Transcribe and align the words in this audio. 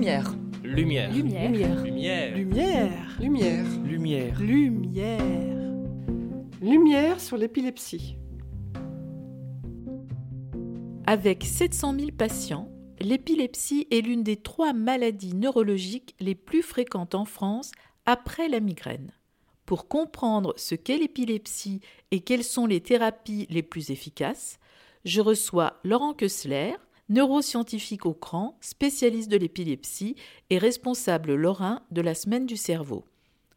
Lumière. 0.00 0.32
Lumière. 0.64 1.12
Lumière. 1.12 1.50
Lumière. 1.50 2.34
Lumière. 2.34 3.18
Lumière. 3.20 3.66
Lumière. 3.84 4.40
Lumière. 4.40 5.20
Lumière 6.62 7.20
sur 7.20 7.36
l'épilepsie. 7.36 8.16
Avec 11.06 11.44
700 11.44 11.96
000 11.98 12.10
patients, 12.16 12.72
l'épilepsie 12.98 13.88
est 13.90 14.00
l'une 14.00 14.22
des 14.22 14.38
trois 14.38 14.72
maladies 14.72 15.34
neurologiques 15.34 16.14
les 16.18 16.34
plus 16.34 16.62
fréquentes 16.62 17.14
en 17.14 17.26
France 17.26 17.70
après 18.06 18.48
la 18.48 18.60
migraine. 18.60 19.12
Pour 19.66 19.86
comprendre 19.86 20.54
ce 20.56 20.74
qu'est 20.74 20.96
l'épilepsie 20.96 21.82
et 22.10 22.20
quelles 22.20 22.44
sont 22.44 22.64
les 22.64 22.80
thérapies 22.80 23.46
les 23.50 23.62
plus 23.62 23.90
efficaces, 23.90 24.58
je 25.04 25.20
reçois 25.20 25.78
Laurent 25.84 26.14
Kessler, 26.14 26.72
neuroscientifique 27.10 28.06
au 28.06 28.14
CRAN, 28.14 28.56
spécialiste 28.60 29.30
de 29.30 29.36
l'épilepsie 29.36 30.14
et 30.48 30.58
responsable 30.58 31.34
lorrain 31.34 31.82
de 31.90 32.00
la 32.00 32.14
Semaine 32.14 32.46
du 32.46 32.56
cerveau. 32.56 33.04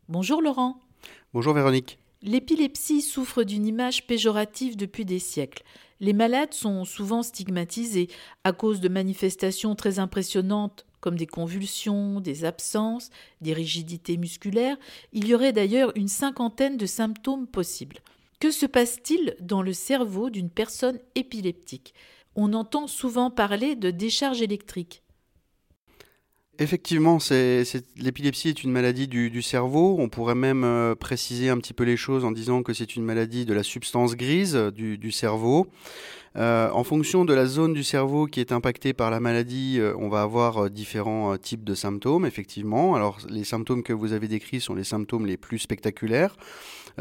Bonjour 0.09 0.41
Laurent. 0.41 0.79
Bonjour 1.34 1.53
Véronique. 1.53 1.99
L'épilepsie 2.23 3.02
souffre 3.02 3.43
d'une 3.43 3.67
image 3.67 4.07
péjorative 4.07 4.76
depuis 4.76 5.05
des 5.05 5.20
siècles. 5.20 5.63
Les 5.99 6.13
malades 6.13 6.53
sont 6.53 6.84
souvent 6.84 7.21
stigmatisés 7.21 8.09
à 8.43 8.53
cause 8.53 8.81
de 8.81 8.89
manifestations 8.89 9.76
très 9.76 9.99
impressionnantes 9.99 10.85
comme 10.99 11.17
des 11.17 11.27
convulsions, 11.27 12.21
des 12.21 12.45
absences, 12.45 13.09
des 13.41 13.54
rigidités 13.54 14.17
musculaires. 14.17 14.77
Il 15.12 15.27
y 15.27 15.35
aurait 15.35 15.51
d'ailleurs 15.51 15.91
une 15.95 16.07
cinquantaine 16.07 16.77
de 16.77 16.85
symptômes 16.85 17.45
possibles. 17.45 17.99
Que 18.40 18.51
se 18.51 18.65
passe-t-il 18.65 19.35
dans 19.41 19.62
le 19.62 19.73
cerveau 19.73 20.29
d'une 20.29 20.49
personne 20.49 20.99
épileptique? 21.15 21.93
On 22.35 22.53
entend 22.53 22.87
souvent 22.87 23.29
parler 23.29 23.76
de 23.76 23.91
décharge 23.91 24.41
électrique. 24.41 25.03
Effectivement, 26.59 27.17
l'épilepsie 27.98 28.49
est 28.49 28.63
une 28.63 28.71
maladie 28.71 29.07
du, 29.07 29.41
cerveau. 29.41 29.95
On 29.99 30.07
pourrait 30.07 30.35
même 30.35 30.63
euh, 30.63 30.93
préciser 30.93 31.49
un 31.49 31.57
petit 31.57 31.73
peu 31.73 31.84
les 31.84 31.98
choses 31.98 32.25
en 32.25 32.31
disant 32.31 32.62
que 32.62 32.73
c'est 32.73 32.95
une 32.95 33.03
maladie 33.03 33.45
de 33.45 33.53
la 33.53 33.63
substance 33.63 34.15
grise 34.15 34.55
du 34.55 35.12
cerveau. 35.12 35.67
Euh, 36.35 36.70
en 36.71 36.84
fonction 36.84 37.26
de 37.26 37.34
la 37.34 37.45
zone 37.45 37.73
du 37.73 37.84
cerveau 37.84 38.26
qui 38.26 38.39
est 38.39 38.51
impactée 38.51 38.93
par 38.93 39.12
la 39.12 39.20
maladie, 39.20 39.77
euh, 39.79 39.93
on 39.99 40.09
va 40.09 40.23
avoir 40.23 40.65
euh, 40.65 40.70
différents 40.70 41.37
types 41.37 41.63
de 41.63 41.75
symptômes, 41.75 42.25
effectivement. 42.25 42.95
Alors, 42.95 43.20
les 43.29 43.43
symptômes 43.43 43.84
que 43.84 43.93
vous 43.93 44.13
avez 44.13 44.27
décrits 44.27 44.59
sont 44.59 44.73
les 44.73 44.84
symptômes 44.84 45.25
les 45.25 45.37
plus 45.37 45.59
spectaculaires. 45.59 46.35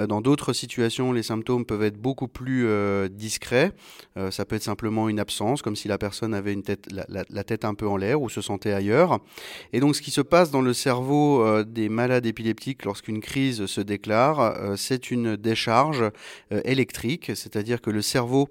Dans 0.09 0.23
d'autres 0.23 0.55
situations, 0.55 1.13
les 1.13 1.23
symptômes 1.23 1.67
peuvent 1.67 1.83
être 1.83 1.99
beaucoup 1.99 2.27
plus 2.27 2.67
discrets. 3.11 3.73
Ça 4.31 4.47
peut 4.47 4.57
être 4.57 4.63
simplement 4.63 5.11
une 5.11 5.21
absence, 5.21 5.61
comme 5.61 5.77
si 5.77 5.87
la 5.87 5.99
personne 5.99 6.33
avait 6.33 6.55
une 6.55 6.63
tête, 6.63 6.91
la, 6.91 7.05
la- 7.29 7.45
tête 7.45 7.67
un 7.67 7.75
peu 7.75 7.87
en 7.87 7.99
l'air 7.99 8.23
ou 8.23 8.31
se 8.31 8.41
sentait 8.41 8.73
ailleurs. 8.73 9.19
Et 9.75 9.81
donc, 9.81 9.95
ce 9.95 10.01
qui 10.01 10.11
se 10.11 10.23
passe 10.23 10.51
dans 10.51 10.63
le 10.63 10.73
cerveau 10.73 11.63
des 11.65 11.91
malades 11.91 12.25
épileptiques 12.25 12.87
lorsqu'une 12.87 13.21
crise 13.21 13.67
se 13.67 13.83
déclare, 13.83 14.79
c'est 14.79 15.11
une 15.11 15.37
décharge 15.37 16.05
électrique, 16.65 17.33
c'est-à-dire 17.35 17.83
que 17.83 17.91
le 17.91 18.01
cerveau, 18.01 18.49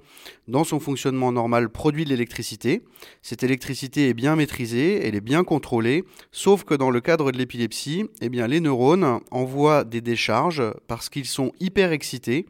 dans 0.48 0.64
son 0.72 0.80
fonctionnement 0.80 1.34
normal, 1.34 1.70
produit 1.70 2.06
de 2.06 2.10
l'électricité. 2.10 2.82
Cette 3.22 3.44
électricité 3.44 4.08
est 4.08 4.14
bien 4.14 4.38
maîtrisée, 4.38 5.06
elle 5.06 5.16
est 5.16 5.28
bien 5.34 5.44
contrôlée, 5.44 6.06
sauf 6.32 6.64
que 6.64 6.74
dans 6.74 6.92
le 6.92 7.02
cadre 7.02 7.34
de 7.34 7.38
l'épilepsie, 7.38 8.06
eh 8.22 8.30
bien, 8.30 8.48
les 8.48 8.62
neurones 8.62 9.20
envoient 9.32 9.84
des 9.84 10.00
décharges 10.00 10.64
parce 10.88 11.10
qu'ils 11.10 11.26
sont 11.26 11.52
hyper 11.60 11.92
excités, 11.92 12.46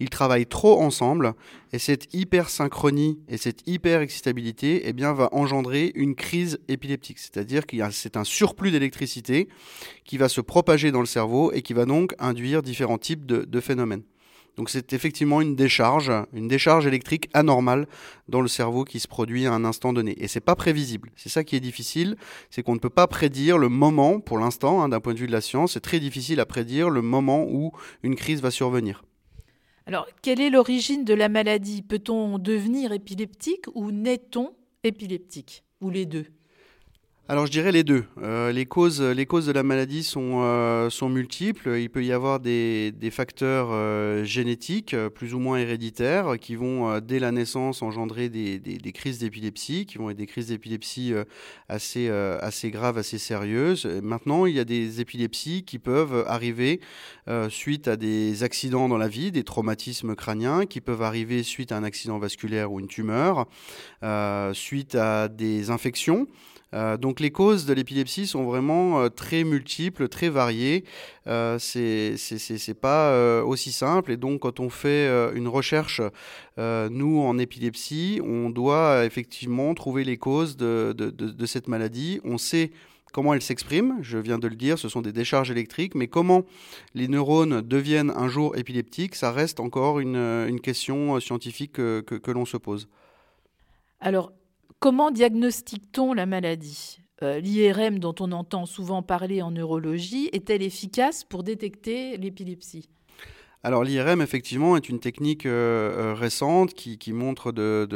ils 0.00 0.10
travaillent 0.10 0.46
trop 0.46 0.82
ensemble, 0.82 1.32
et 1.72 1.78
cette 1.78 2.12
hypersynchronie 2.12 3.20
et 3.26 3.38
cette 3.38 3.66
hyper-excitabilité 3.66 4.82
eh 4.84 4.92
bien, 4.92 5.14
va 5.14 5.30
engendrer 5.32 5.92
une 5.94 6.14
crise 6.14 6.58
épileptique. 6.68 7.20
C'est-à-dire 7.20 7.66
que 7.66 7.78
c'est 7.90 8.18
un 8.18 8.24
surplus 8.24 8.70
d'électricité 8.70 9.48
qui 10.04 10.18
va 10.18 10.28
se 10.28 10.42
propager 10.42 10.92
dans 10.92 11.00
le 11.00 11.06
cerveau 11.06 11.52
et 11.52 11.62
qui 11.62 11.72
va 11.72 11.86
donc 11.86 12.14
induire 12.18 12.60
différents 12.62 12.98
types 12.98 13.24
de 13.24 13.60
phénomènes. 13.60 14.02
Donc 14.56 14.68
c'est 14.68 14.92
effectivement 14.92 15.40
une 15.40 15.56
décharge, 15.56 16.12
une 16.32 16.46
décharge 16.46 16.86
électrique 16.86 17.30
anormale 17.32 17.86
dans 18.28 18.40
le 18.40 18.48
cerveau 18.48 18.84
qui 18.84 19.00
se 19.00 19.08
produit 19.08 19.46
à 19.46 19.52
un 19.52 19.64
instant 19.64 19.92
donné. 19.92 20.14
Et 20.22 20.28
c'est 20.28 20.40
pas 20.40 20.56
prévisible. 20.56 21.10
C'est 21.16 21.30
ça 21.30 21.42
qui 21.42 21.56
est 21.56 21.60
difficile, 21.60 22.16
c'est 22.50 22.62
qu'on 22.62 22.74
ne 22.74 22.80
peut 22.80 22.90
pas 22.90 23.06
prédire 23.06 23.56
le 23.56 23.68
moment, 23.68 24.20
pour 24.20 24.38
l'instant, 24.38 24.82
hein, 24.82 24.88
d'un 24.88 25.00
point 25.00 25.14
de 25.14 25.18
vue 25.18 25.26
de 25.26 25.32
la 25.32 25.40
science, 25.40 25.72
c'est 25.72 25.80
très 25.80 26.00
difficile 26.00 26.40
à 26.40 26.46
prédire 26.46 26.90
le 26.90 27.02
moment 27.02 27.46
où 27.48 27.72
une 28.02 28.14
crise 28.14 28.42
va 28.42 28.50
survenir. 28.50 29.04
Alors, 29.86 30.06
quelle 30.22 30.40
est 30.40 30.50
l'origine 30.50 31.04
de 31.04 31.14
la 31.14 31.28
maladie? 31.28 31.82
Peut-on 31.82 32.38
devenir 32.38 32.92
épileptique 32.92 33.64
ou 33.74 33.90
naît-on 33.90 34.52
épileptique? 34.84 35.64
Ou 35.80 35.90
les 35.90 36.06
deux? 36.06 36.26
Alors 37.28 37.46
je 37.46 37.52
dirais 37.52 37.70
les 37.70 37.84
deux. 37.84 38.04
Euh, 38.20 38.50
les, 38.50 38.66
causes, 38.66 38.98
de 38.98 39.52
la 39.52 39.62
maladie 39.62 40.02
sont, 40.02 40.40
euh, 40.42 40.90
sont 40.90 41.08
multiples. 41.08 41.78
Il 41.78 41.88
peut 41.88 42.04
y 42.04 42.10
avoir 42.10 42.40
des, 42.40 42.92
facteurs 43.12 43.68
euh, 43.70 44.24
génétiques, 44.24 44.96
plus 45.14 45.32
ou 45.32 45.38
moins 45.38 45.58
héréditaires, 45.58 46.34
qui 46.40 46.56
vont 46.56 46.98
dès 46.98 47.20
la 47.20 47.30
naissance 47.30 47.80
engendrer 47.80 48.28
des, 48.28 48.92
crises 48.92 49.20
d'épilepsie, 49.20 49.86
qui 49.86 49.98
vont 49.98 50.10
être 50.10 50.16
des 50.16 50.26
crises 50.26 50.48
d'épilepsie 50.48 51.14
assez, 51.68 52.10
graves, 52.72 52.98
assez 52.98 53.18
sérieuses. 53.18 53.86
Maintenant, 54.02 54.44
il 54.44 54.56
y 54.56 54.60
a 54.60 54.64
des 54.64 55.00
épilepsies 55.00 55.62
qui 55.62 55.78
peuvent 55.78 56.24
arriver 56.26 56.80
suite 57.50 57.86
à 57.86 57.96
des 57.96 58.42
accidents 58.42 58.88
dans 58.88 58.98
la 58.98 59.08
vie, 59.08 59.30
des 59.30 59.44
traumatismes 59.44 60.16
crâniens, 60.16 60.66
qui 60.66 60.80
peuvent 60.80 61.02
arriver 61.02 61.44
suite 61.44 61.70
à 61.70 61.76
un 61.76 61.84
accident 61.84 62.18
vasculaire 62.18 62.72
ou 62.72 62.80
une 62.80 62.88
tumeur, 62.88 63.46
suite 64.54 64.96
à 64.96 65.28
des 65.28 65.70
infections. 65.70 66.26
Euh, 66.74 66.96
donc 66.96 67.20
les 67.20 67.30
causes 67.30 67.66
de 67.66 67.74
l'épilepsie 67.74 68.26
sont 68.26 68.44
vraiment 68.44 69.00
euh, 69.00 69.08
très 69.08 69.44
multiples, 69.44 70.08
très 70.08 70.28
variées. 70.30 70.84
Euh, 71.26 71.58
c'est 71.58 72.16
pas 72.80 73.10
euh, 73.10 73.42
aussi 73.42 73.72
simple 73.72 74.12
et 74.12 74.16
donc 74.16 74.40
quand 74.40 74.58
on 74.60 74.70
fait 74.70 75.06
une 75.34 75.48
recherche, 75.48 76.00
nous 76.58 77.20
en 77.20 77.38
épilepsie, 77.38 78.20
on 78.24 78.50
doit 78.50 79.04
effectivement 79.04 79.74
trouver 79.74 80.04
les 80.04 80.16
causes 80.16 80.56
de, 80.56 80.92
de- 80.96 81.46
cette 81.46 81.68
maladie. 81.68 82.20
On 82.24 82.38
sait 82.38 82.70
comment 83.12 83.34
elle 83.34 83.42
s'exprime, 83.42 83.98
je 84.00 84.16
viens 84.16 84.38
de 84.38 84.48
le 84.48 84.56
dire, 84.56 84.78
ce 84.78 84.88
sont 84.88 85.02
des 85.02 85.12
décharges 85.12 85.50
électriques, 85.50 85.94
mais 85.94 86.08
comment 86.08 86.44
les 86.94 87.08
neurones 87.08 87.60
deviennent 87.60 88.10
un 88.16 88.28
jour 88.28 88.56
épileptiques, 88.56 89.14
ça 89.16 89.32
reste 89.32 89.60
encore 89.60 90.00
une, 90.00 90.16
une 90.16 90.60
question 90.60 91.20
scientifique 91.20 91.72
que- 91.72 92.00
que- 92.00 92.14
que 92.14 92.30
l'on 92.30 92.46
se 92.46 92.56
pose. 92.56 92.88
Alors, 94.00 94.32
comment 94.78 95.10
diagnostique-t-on 95.10 96.12
la 96.12 96.26
maladie? 96.26 96.98
Euh, 97.22 97.38
L'IRM 97.40 97.98
dont 97.98 98.14
on 98.20 98.32
entend 98.32 98.66
souvent 98.66 99.02
parler 99.02 99.42
en 99.42 99.50
neurologie 99.50 100.28
est-elle 100.32 100.62
efficace 100.62 101.24
pour 101.24 101.42
détecter 101.42 102.16
l'épilepsie? 102.16 102.88
Alors 103.64 103.84
l'IRM, 103.84 104.20
effectivement, 104.20 104.76
est 104.76 104.88
une 104.88 104.98
technique 104.98 105.46
euh, 105.46 106.10
euh, 106.10 106.14
récente 106.14 106.74
qui, 106.74 107.12
montre 107.12 107.52
de, 107.52 107.86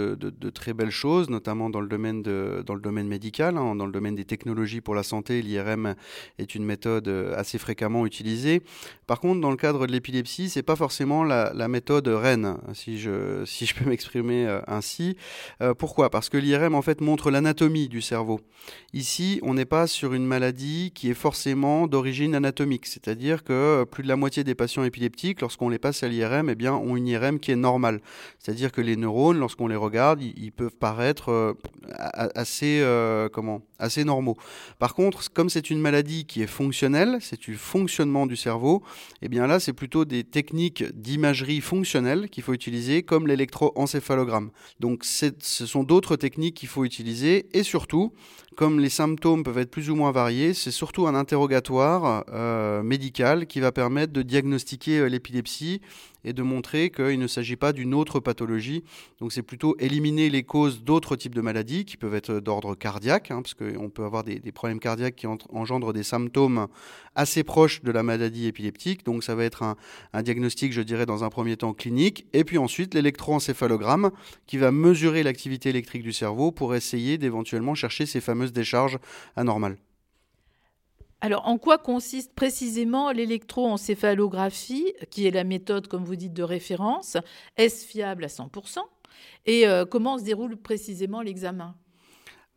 très 0.54 0.74
belles 0.74 0.92
choses, 0.92 1.28
notamment 1.28 1.70
dans 1.70 1.80
le 1.80 1.88
domaine, 1.88 3.08
médical, 3.08 3.56
hein, 3.56 3.74
dans 3.74 3.86
le 3.86 3.90
domaine 3.90 4.14
des 4.14 4.24
technologies 4.24 4.80
pour 4.80 4.94
la 4.94 5.02
santé. 5.02 5.42
L'IRM 5.42 5.96
est 6.38 6.54
une 6.54 6.64
méthode 6.64 7.08
euh, 7.08 7.34
assez 7.36 7.58
fréquemment 7.58 8.06
utilisée. 8.06 8.62
Par 9.08 9.18
contre, 9.18 9.40
dans 9.40 9.50
le 9.50 9.56
cadre 9.56 9.88
de 9.88 9.92
l'épilepsie, 9.92 10.50
c'est 10.50 10.62
pas 10.62 10.76
forcément 10.76 11.24
la, 11.24 11.66
méthode 11.66 12.06
reine, 12.06 12.58
si 12.72 13.00
je, 13.00 13.44
si 13.44 13.66
je 13.66 13.74
peux 13.74 13.84
m'exprimer 13.90 14.46
ainsi. 14.68 15.16
Pourquoi? 15.78 16.10
Parce 16.10 16.28
que 16.28 16.36
l'IRM, 16.36 16.76
en 16.76 16.82
fait, 16.82 17.00
montre 17.00 17.32
l'anatomie 17.32 17.88
du 17.88 18.02
cerveau. 18.02 18.40
Ici, 18.92 19.40
on 19.42 19.54
n'est 19.54 19.64
pas 19.64 19.88
sur 19.88 20.14
une 20.14 20.26
maladie 20.26 20.92
qui 20.94 21.10
est 21.10 21.14
forcément 21.14 21.88
d'origine 21.88 22.36
anatomique, 22.36 22.86
c'est-à-dire 22.86 23.42
que 23.42 23.82
plus 23.82 24.04
de 24.04 24.08
la 24.08 24.16
moitié 24.16 24.44
des 24.44 24.54
patients 24.54 24.84
épileptiques, 24.84 25.42
lorsqu'on 25.56 25.70
les 25.70 25.78
passe 25.78 26.02
à 26.02 26.08
l'IRM, 26.08 26.50
eh 26.50 26.54
bien, 26.54 26.74
ont 26.74 26.96
une 26.96 27.08
IRM 27.08 27.40
qui 27.40 27.50
est 27.50 27.56
normale. 27.56 28.02
C'est-à-dire 28.38 28.72
que 28.72 28.82
les 28.82 28.94
neurones, 28.94 29.38
lorsqu'on 29.38 29.68
les 29.68 29.76
regarde, 29.76 30.20
ils, 30.20 30.52
peuvent 30.52 30.76
paraître 30.76 31.30
euh, 31.30 31.54
assez, 31.88 32.80
euh, 32.82 33.30
comment, 33.30 33.62
assez 33.78 34.04
normaux. 34.04 34.36
Par 34.78 34.94
contre, 34.94 35.32
comme 35.32 35.48
c'est 35.48 35.70
une 35.70 35.80
maladie 35.80 36.26
qui 36.26 36.42
est 36.42 36.46
fonctionnelle, 36.46 37.16
c'est 37.22 37.40
du 37.40 37.54
fonctionnement 37.54 38.26
du 38.26 38.36
cerveau, 38.36 38.82
eh 39.22 39.28
bien 39.28 39.46
là, 39.46 39.58
c'est 39.58 39.72
plutôt 39.72 40.04
des 40.04 40.24
techniques 40.24 40.84
d'imagerie 40.94 41.62
fonctionnelle 41.62 42.28
qu'il 42.28 42.42
faut 42.42 42.52
utiliser, 42.52 43.02
comme 43.02 43.26
l'électroencéphalogramme. 43.26 44.50
Donc, 44.78 45.04
ce 45.04 45.30
sont 45.40 45.84
d'autres 45.84 46.16
techniques 46.16 46.56
qu'il 46.56 46.68
faut 46.68 46.84
utiliser, 46.84 47.46
et 47.54 47.62
surtout, 47.62 48.12
comme 48.56 48.80
les 48.80 48.88
symptômes 48.88 49.42
peuvent 49.42 49.58
être 49.58 49.70
plus 49.70 49.90
ou 49.90 49.94
moins 49.94 50.12
variés, 50.12 50.54
c'est 50.54 50.70
surtout 50.70 51.06
un 51.06 51.14
interrogatoire 51.14 52.24
euh, 52.32 52.82
médical 52.82 53.46
qui 53.46 53.60
va 53.60 53.70
permettre 53.70 54.14
de 54.14 54.22
diagnostiquer 54.22 55.00
euh, 55.00 55.08
et 56.24 56.32
de 56.32 56.42
montrer 56.42 56.90
qu'il 56.90 57.18
ne 57.18 57.26
s'agit 57.26 57.56
pas 57.56 57.72
d'une 57.72 57.94
autre 57.94 58.20
pathologie. 58.20 58.82
Donc 59.20 59.32
c'est 59.32 59.42
plutôt 59.42 59.76
éliminer 59.78 60.28
les 60.28 60.42
causes 60.42 60.82
d'autres 60.82 61.16
types 61.16 61.34
de 61.34 61.40
maladies 61.40 61.84
qui 61.84 61.96
peuvent 61.96 62.14
être 62.14 62.40
d'ordre 62.40 62.74
cardiaque, 62.74 63.30
hein, 63.30 63.42
parce 63.42 63.54
qu'on 63.54 63.88
peut 63.88 64.04
avoir 64.04 64.24
des, 64.24 64.40
problèmes 64.52 64.80
cardiaques 64.80 65.16
qui 65.16 65.26
en- 65.26 65.38
engendrent 65.50 65.92
des 65.92 66.02
symptômes 66.02 66.66
assez 67.14 67.44
proches 67.44 67.82
de 67.82 67.92
la 67.92 68.02
maladie 68.02 68.46
épileptique. 68.46 69.04
Donc 69.04 69.22
ça 69.22 69.34
va 69.34 69.44
être 69.44 69.62
un, 69.62 69.76
un 70.12 70.22
diagnostic, 70.22 70.72
je 70.72 70.82
dirais, 70.82 71.06
dans 71.06 71.24
un 71.24 71.28
premier 71.28 71.56
temps 71.56 71.72
clinique, 71.72 72.26
et 72.32 72.44
puis 72.44 72.58
ensuite 72.58 72.94
l'électroencéphalogramme 72.94 74.10
qui 74.46 74.58
va 74.58 74.72
mesurer 74.72 75.22
l'activité 75.22 75.68
électrique 75.68 76.02
du 76.02 76.12
cerveau 76.12 76.50
pour 76.50 76.74
essayer 76.74 77.18
d'éventuellement 77.18 77.74
chercher 77.74 78.06
ces 78.06 78.20
fameuses 78.20 78.52
décharges 78.52 78.98
anormales. 79.36 79.78
Alors, 81.26 81.48
en 81.48 81.58
quoi 81.58 81.76
consiste 81.76 82.32
précisément 82.34 83.10
l'électroencéphalographie, 83.10 84.92
qui 85.10 85.26
est 85.26 85.32
la 85.32 85.42
méthode, 85.42 85.88
comme 85.88 86.04
vous 86.04 86.14
dites, 86.14 86.34
de 86.34 86.44
référence? 86.44 87.16
Est-ce 87.56 87.84
fiable 87.84 88.22
à 88.22 88.28
100% 88.28 88.78
Et 89.44 89.66
euh, 89.66 89.84
comment 89.84 90.18
se 90.18 90.22
déroule 90.22 90.56
précisément 90.56 91.22
l'examen? 91.22 91.74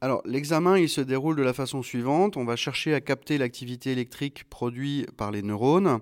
Alors, 0.01 0.21
l'examen, 0.23 0.77
il 0.77 0.87
se 0.87 1.01
déroule 1.01 1.35
de 1.35 1.41
la 1.41 1.53
façon 1.53 1.81
suivante. 1.81 2.37
On 2.37 2.45
va 2.45 2.55
chercher 2.55 2.93
à 2.93 3.01
capter 3.01 3.39
l'activité 3.39 3.91
électrique 3.91 4.43
produite 4.51 5.09
par 5.13 5.31
les 5.31 5.41
neurones. 5.41 5.99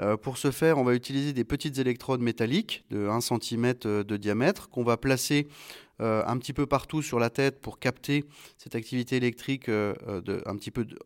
Euh, 0.00 0.18
pour 0.18 0.36
ce 0.36 0.50
faire, 0.50 0.76
on 0.76 0.84
va 0.84 0.94
utiliser 0.94 1.32
des 1.32 1.44
petites 1.44 1.78
électrodes 1.78 2.20
métalliques 2.20 2.84
de 2.90 3.08
1 3.08 3.22
cm 3.22 3.72
de 4.04 4.16
diamètre 4.18 4.68
qu'on 4.68 4.84
va 4.84 4.98
placer 4.98 5.48
euh, 6.02 6.22
un 6.26 6.36
petit 6.36 6.52
peu 6.52 6.66
partout 6.66 7.00
sur 7.00 7.18
la 7.18 7.30
tête 7.30 7.62
pour 7.62 7.78
capter 7.78 8.26
cette 8.58 8.74
activité 8.74 9.16
électrique 9.16 9.70
un 9.70 10.56
petit 10.56 10.70
peu 10.70 10.84
de 10.84 10.98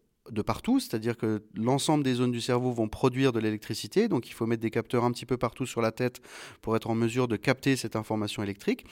partout, 0.42 0.80
c'est-à-dire 0.80 1.16
que 1.16 1.42
l'ensemble 1.54 2.04
des 2.04 2.14
zones 2.14 2.32
du 2.32 2.40
cerveau 2.40 2.72
vont 2.72 2.88
produire 2.88 3.32
de 3.32 3.40
l'électricité, 3.40 4.08
donc 4.08 4.28
il 4.28 4.32
faut 4.32 4.46
mettre 4.46 4.62
des 4.62 4.70
capteurs 4.70 5.04
un 5.04 5.12
petit 5.12 5.26
peu 5.26 5.36
partout 5.36 5.66
sur 5.66 5.80
la 5.80 5.92
tête 5.92 6.20
pour 6.62 6.76
être 6.76 6.90
en 6.90 6.94
mesure 6.94 7.28
de 7.28 7.36
capter 7.36 7.76
cette 7.76 7.96
information 7.96 8.42
électrique. 8.42 8.84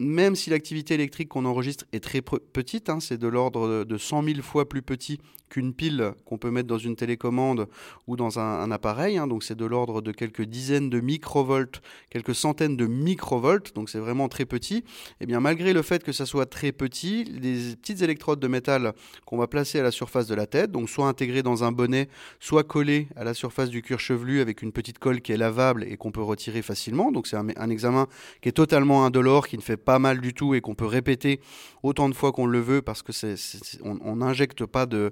Même 0.00 0.34
si 0.34 0.48
l'activité 0.48 0.94
électrique 0.94 1.28
qu'on 1.28 1.44
enregistre 1.44 1.84
est 1.92 2.02
très 2.02 2.22
petite, 2.22 2.88
hein, 2.88 3.00
c'est 3.00 3.18
de 3.18 3.28
l'ordre 3.28 3.84
de 3.84 3.98
100 3.98 4.24
000 4.24 4.40
fois 4.40 4.66
plus 4.66 4.80
petit 4.80 5.20
qu'une 5.50 5.74
pile 5.74 6.12
qu'on 6.24 6.38
peut 6.38 6.50
mettre 6.50 6.68
dans 6.68 6.78
une 6.78 6.96
télécommande 6.96 7.68
ou 8.06 8.16
dans 8.16 8.38
un, 8.38 8.70
appareil, 8.70 9.18
hein, 9.18 9.26
donc 9.26 9.42
c'est 9.42 9.56
de 9.56 9.64
l'ordre 9.66 10.00
de 10.00 10.12
quelques 10.12 10.42
dizaines 10.42 10.88
de 10.88 11.00
microvolts, 11.00 11.82
quelques 12.08 12.36
centaines 12.36 12.76
de 12.76 12.86
microvolts, 12.86 13.74
donc 13.74 13.90
c'est 13.90 13.98
vraiment 13.98 14.28
très 14.28 14.46
petit, 14.46 14.76
et 14.76 14.84
eh 15.22 15.26
bien 15.26 15.40
malgré 15.40 15.72
le 15.72 15.82
fait 15.82 16.02
que 16.04 16.12
ça 16.12 16.24
soit 16.24 16.46
très 16.46 16.72
petit, 16.72 17.24
les 17.24 17.74
petites 17.74 18.00
électrodes 18.00 18.38
de 18.40 18.46
métal 18.46 18.94
qu'on 19.26 19.36
va 19.36 19.48
placer 19.48 19.80
à 19.80 19.82
la 19.82 19.90
surface 19.90 20.28
de 20.28 20.34
la 20.36 20.46
tête, 20.46 20.70
donc 20.70 20.88
soit 20.88 21.08
intégrées 21.08 21.42
dans 21.42 21.64
un 21.64 21.72
bonnet, 21.72 22.08
soit 22.38 22.62
collées 22.62 23.08
à 23.16 23.24
la 23.24 23.34
surface 23.34 23.70
du 23.70 23.82
cuir 23.82 23.98
chevelu 23.98 24.40
avec 24.40 24.62
une 24.62 24.70
petite 24.70 25.00
colle 25.00 25.20
qui 25.20 25.32
est 25.32 25.36
lavable 25.36 25.84
et 25.84 25.96
qu'on 25.96 26.12
peut 26.12 26.22
retirer 26.22 26.62
facilement, 26.62 27.10
donc 27.10 27.26
c'est 27.26 27.36
un, 27.36 27.48
un 27.56 27.70
examen 27.70 28.06
qui 28.40 28.48
est 28.48 28.52
totalement 28.52 29.04
indolore, 29.04 29.48
qui 29.48 29.56
ne 29.58 29.62
fait 29.62 29.76
pas 29.76 29.89
pas 29.90 29.98
mal 29.98 30.20
du 30.20 30.34
tout 30.34 30.54
et 30.54 30.60
qu'on 30.60 30.76
peut 30.76 30.86
répéter 30.86 31.40
autant 31.82 32.08
de 32.08 32.14
fois 32.14 32.30
qu'on 32.30 32.46
le 32.46 32.60
veut 32.60 32.80
parce 32.80 33.02
que 33.02 33.10
c'est, 33.10 33.34
on 33.82 34.14
n'injecte 34.14 34.64
pas 34.64 34.86
de, 34.86 35.10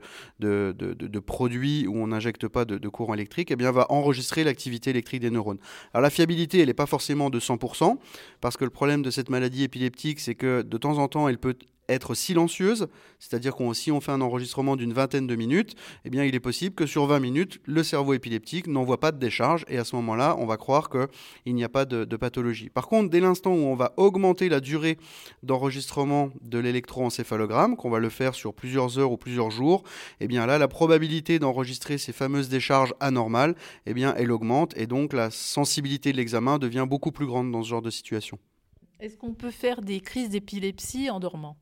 produits 1.26 1.88
ou 1.88 1.96
on 1.96 2.06
n'injecte 2.06 2.46
pas 2.46 2.64
de, 2.64 2.88
courant 2.88 3.14
électrique, 3.14 3.50
et 3.50 3.54
eh 3.54 3.56
bien 3.56 3.72
va 3.72 3.86
enregistrer 3.88 4.44
l'activité 4.44 4.90
électrique 4.90 5.20
des 5.20 5.30
neurones. 5.30 5.58
Alors 5.92 6.02
la 6.02 6.10
fiabilité, 6.10 6.60
elle 6.60 6.68
n'est 6.68 6.74
pas 6.74 6.86
forcément 6.86 7.28
de 7.28 7.40
100%, 7.40 7.96
parce 8.40 8.56
que 8.56 8.62
le 8.62 8.70
problème 8.70 9.02
de 9.02 9.10
cette 9.10 9.30
maladie 9.30 9.64
épileptique, 9.64 10.20
c'est 10.20 10.36
que 10.36 10.62
de 10.62 10.78
temps 10.78 10.98
en 10.98 11.08
temps, 11.08 11.28
elle 11.28 11.38
peut 11.38 11.56
être 11.88 12.14
silencieuse, 12.14 12.88
c'est-à-dire 13.18 13.54
qu'on 13.54 13.72
si 13.72 13.90
on 13.90 14.00
fait 14.00 14.12
un 14.12 14.20
enregistrement 14.20 14.76
d'une 14.76 14.92
vingtaine 14.92 15.26
de 15.26 15.36
minutes, 15.36 15.74
eh 16.04 16.10
bien 16.10 16.24
il 16.24 16.34
est 16.34 16.40
possible 16.40 16.74
que 16.74 16.86
sur 16.86 17.06
20 17.06 17.20
minutes, 17.20 17.60
le 17.64 17.82
cerveau 17.82 18.14
épileptique 18.14 18.66
n'envoie 18.66 19.00
pas 19.00 19.12
de 19.12 19.18
décharge 19.18 19.64
et 19.68 19.78
à 19.78 19.84
ce 19.84 19.96
moment-là, 19.96 20.36
on 20.38 20.46
va 20.46 20.56
croire 20.56 20.90
qu'il 20.90 21.54
n'y 21.54 21.64
a 21.64 21.68
pas 21.68 21.84
de, 21.84 22.04
pathologie. 22.16 22.68
Par 22.68 22.88
contre, 22.88 23.10
dès 23.10 23.20
l'instant 23.20 23.52
où 23.52 23.66
on 23.66 23.76
va 23.76 23.92
augmenter 23.96 24.48
la 24.48 24.60
durée 24.60 24.98
d'enregistrement 25.42 26.30
de 26.42 26.58
l'électroencéphalogramme, 26.58 27.76
qu'on 27.76 27.90
va 27.90 28.00
le 28.00 28.08
faire 28.08 28.34
sur 28.34 28.54
plusieurs 28.54 28.98
heures 28.98 29.12
ou 29.12 29.16
plusieurs 29.16 29.50
jours, 29.50 29.84
eh 30.20 30.26
bien 30.26 30.46
là, 30.46 30.58
la 30.58 30.68
probabilité 30.68 31.38
d'enregistrer 31.38 31.96
ces 31.96 32.12
fameuses 32.12 32.48
décharges 32.48 32.94
anormales, 33.00 33.54
eh 33.86 33.94
bien 33.94 34.14
elle 34.16 34.32
augmente 34.32 34.76
et 34.76 34.86
donc 34.86 35.12
la 35.12 35.30
sensibilité 35.30 36.12
de 36.12 36.16
l'examen 36.16 36.58
devient 36.58 36.86
beaucoup 36.88 37.12
plus 37.12 37.26
grande 37.26 37.52
dans 37.52 37.62
ce 37.62 37.68
genre 37.68 37.82
de 37.82 37.90
situation. 37.90 38.38
Est-ce 39.00 39.16
qu'on 39.16 39.34
peut 39.34 39.52
faire 39.52 39.80
des 39.80 40.00
crises 40.00 40.30
d'épilepsie 40.30 41.08
en 41.08 41.20
dormant? 41.20 41.56